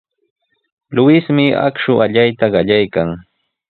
[0.95, 3.19] Luismi akshu allayta qallaykan.